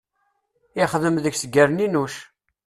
[0.83, 2.15] Ixdem deg-s gerninuc.